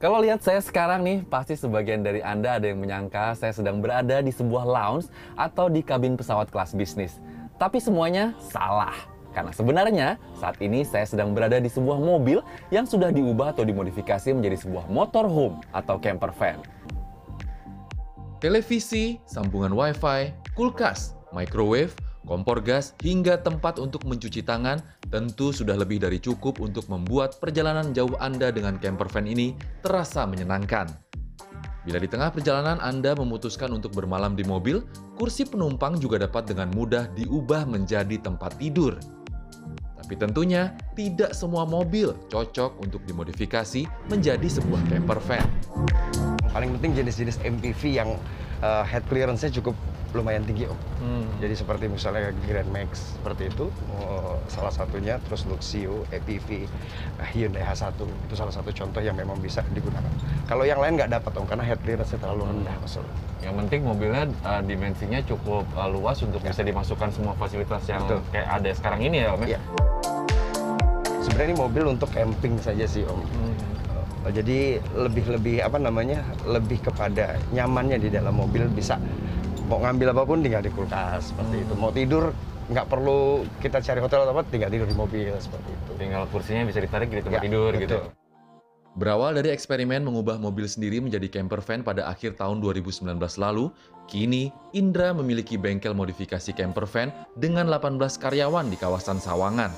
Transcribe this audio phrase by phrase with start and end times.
[0.00, 4.24] Kalau lihat saya sekarang nih, pasti sebagian dari Anda ada yang menyangka saya sedang berada
[4.24, 7.20] di sebuah lounge atau di kabin pesawat kelas bisnis.
[7.60, 8.96] Tapi semuanya salah.
[9.36, 12.40] Karena sebenarnya saat ini saya sedang berada di sebuah mobil
[12.72, 16.64] yang sudah diubah atau dimodifikasi menjadi sebuah motorhome atau camper van.
[18.40, 21.92] Televisi, sambungan wifi, kulkas, microwave,
[22.30, 24.78] kompor gas, hingga tempat untuk mencuci tangan
[25.10, 30.22] tentu sudah lebih dari cukup untuk membuat perjalanan jauh Anda dengan camper van ini terasa
[30.30, 30.86] menyenangkan.
[31.82, 34.78] Bila di tengah perjalanan Anda memutuskan untuk bermalam di mobil,
[35.18, 38.94] kursi penumpang juga dapat dengan mudah diubah menjadi tempat tidur.
[39.98, 45.48] Tapi tentunya tidak semua mobil cocok untuk dimodifikasi menjadi sebuah camper van.
[46.54, 48.10] Paling penting jenis-jenis MPV yang
[48.62, 49.74] uh, head clearance-nya cukup
[50.12, 50.76] lumayan tinggi om.
[51.00, 51.26] Hmm.
[51.38, 56.66] Jadi seperti misalnya Grand Max seperti itu uh, salah satunya, terus Luxio, EPV,
[57.20, 60.10] uh, Hyundai H1 itu salah satu contoh yang memang bisa digunakan.
[60.50, 62.52] Kalau yang lain nggak dapat om karena head clearance-nya terlalu hmm.
[62.60, 63.04] rendah maksud.
[63.40, 66.52] Yang penting mobilnya uh, dimensinya cukup uh, luas untuk ya.
[66.52, 68.20] bisa dimasukkan semua fasilitas yang Betul.
[68.34, 69.42] kayak ada sekarang ini ya om.
[69.46, 69.60] Ya.
[71.20, 73.20] Sebenarnya ini mobil untuk camping saja sih om.
[73.20, 73.70] Hmm
[74.28, 79.00] jadi lebih-lebih apa namanya lebih kepada nyamannya di dalam mobil bisa
[79.70, 81.64] mau ngambil apa pun tinggal di kulkas seperti hmm.
[81.70, 82.34] itu mau tidur
[82.70, 86.66] nggak perlu kita cari hotel atau apa tinggal tidur di mobil seperti itu tinggal kursinya
[86.66, 87.86] bisa ditarik di tempat ya, tidur gitu.
[87.86, 88.02] betul.
[88.10, 88.18] gitu
[88.98, 93.70] Berawal dari eksperimen mengubah mobil sendiri menjadi camper van pada akhir tahun 2019 lalu,
[94.10, 99.70] kini Indra memiliki bengkel modifikasi camper van dengan 18 karyawan di kawasan Sawangan.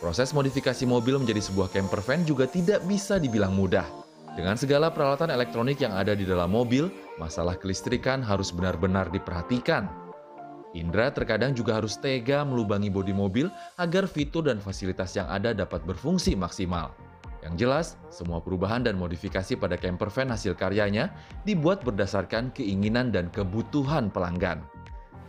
[0.00, 4.05] Proses modifikasi mobil menjadi sebuah camper van juga tidak bisa dibilang mudah.
[4.36, 9.88] Dengan segala peralatan elektronik yang ada di dalam mobil, masalah kelistrikan harus benar-benar diperhatikan.
[10.76, 13.48] Indra terkadang juga harus tega melubangi bodi mobil
[13.80, 16.92] agar fitur dan fasilitas yang ada dapat berfungsi maksimal.
[17.40, 21.16] Yang jelas, semua perubahan dan modifikasi pada camper van hasil karyanya
[21.48, 24.60] dibuat berdasarkan keinginan dan kebutuhan pelanggan.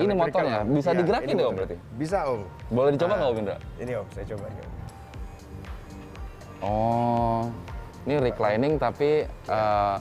[0.00, 1.76] Ini motornya bisa ya, digerakin ya om berarti?
[2.00, 2.40] Bisa om.
[2.72, 3.56] Boleh dicoba nggak nah, om Indra?
[3.76, 4.64] Ini om, saya coba ini
[6.64, 7.52] Oh,
[8.04, 9.96] ini reclining tapi uh,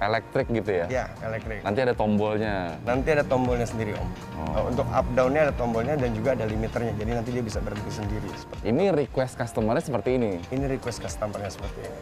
[0.00, 0.86] elektrik gitu ya?
[0.88, 1.60] Iya, elektrik.
[1.60, 2.54] Nanti ada tombolnya?
[2.88, 4.08] Nanti ada tombolnya sendiri om.
[4.56, 4.72] Oh.
[4.72, 8.28] Untuk up down-nya ada tombolnya dan juga ada limiternya, jadi nanti dia bisa berhenti sendiri.
[8.32, 10.32] Seperti ini request customer-nya seperti ini?
[10.48, 12.00] Ini request customer-nya seperti ini.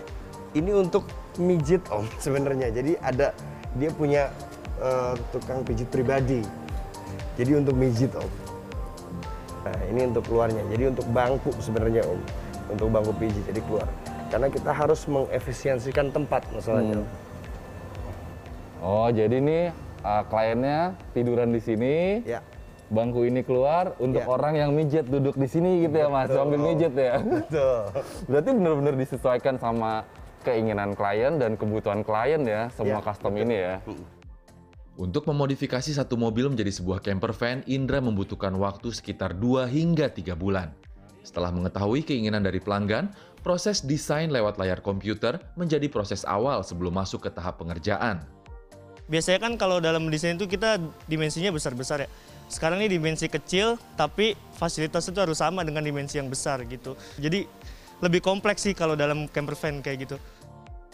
[0.63, 1.05] Ini untuk
[1.43, 3.35] mijit om sebenarnya, jadi ada
[3.75, 4.31] dia punya
[4.79, 6.47] uh, tukang pijit pribadi
[7.39, 8.31] jadi untuk mijit om.
[9.63, 10.59] Nah ini untuk keluarnya.
[10.75, 12.19] Jadi untuk bangku sebenarnya om.
[12.67, 13.87] Untuk bangku pijit jadi keluar.
[14.29, 17.01] Karena kita harus mengefisiensikan tempat masalahnya.
[17.01, 17.09] Hmm.
[18.79, 19.59] Oh jadi ini
[20.05, 21.95] uh, kliennya tiduran di sini.
[22.29, 22.45] Ya.
[22.89, 24.33] Bangku ini keluar untuk ya.
[24.33, 27.21] orang yang mijit duduk di sini gitu ya mas, sambil mijit ya.
[27.37, 27.81] Betul.
[28.25, 30.09] Berarti benar-benar disesuaikan sama
[30.41, 33.45] keinginan klien dan kebutuhan klien ya, semua ya, custom betul.
[33.45, 33.77] ini ya.
[33.85, 34.05] Hmm.
[34.99, 40.33] Untuk memodifikasi satu mobil menjadi sebuah camper van, Indra membutuhkan waktu sekitar 2 hingga 3
[40.33, 40.73] bulan.
[41.23, 43.13] Setelah mengetahui keinginan dari pelanggan,
[43.49, 48.21] proses desain lewat layar komputer menjadi proses awal sebelum masuk ke tahap pengerjaan.
[49.09, 50.77] Biasanya kan kalau dalam desain itu kita
[51.09, 52.09] dimensinya besar-besar ya.
[52.53, 56.93] Sekarang ini dimensi kecil, tapi fasilitas itu harus sama dengan dimensi yang besar gitu.
[57.17, 57.49] Jadi
[58.05, 60.21] lebih kompleks sih kalau dalam camper van kayak gitu.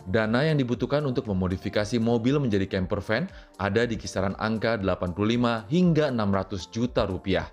[0.07, 3.27] Dana yang dibutuhkan untuk memodifikasi mobil menjadi camper van
[3.59, 7.51] ada di kisaran angka 85 hingga 600 juta rupiah.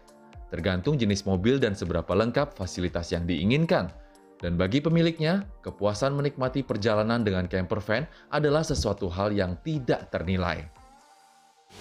[0.53, 3.89] Tergantung jenis mobil dan seberapa lengkap fasilitas yang diinginkan.
[4.41, 10.65] Dan bagi pemiliknya, kepuasan menikmati perjalanan dengan camper van adalah sesuatu hal yang tidak ternilai.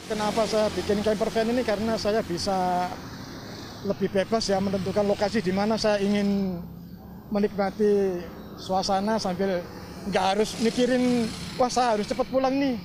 [0.05, 1.65] Kenapa saya bikin camper van ini?
[1.65, 2.85] Karena saya bisa
[3.89, 6.61] lebih bebas ya menentukan lokasi di mana saya ingin
[7.33, 8.21] menikmati
[8.61, 9.65] suasana sambil
[10.13, 11.25] nggak harus mikirin
[11.57, 12.77] wah saya harus cepat pulang nih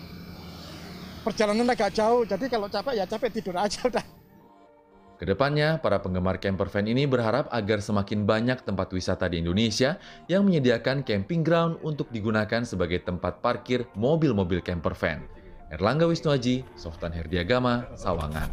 [1.23, 4.05] perjalanan agak jauh jadi kalau capek ya capek tidur aja udah
[5.15, 9.95] Ke depannya, para penggemar camper van ini berharap agar semakin banyak tempat wisata di Indonesia
[10.27, 15.23] yang menyediakan camping ground untuk digunakan sebagai tempat parkir mobil-mobil camper van.
[15.71, 18.51] Erlangga Wisnuaji, Softan Herdiagama, Sawangan.